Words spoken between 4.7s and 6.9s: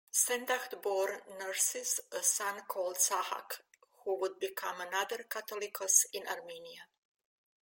another Catholicos in Armenia.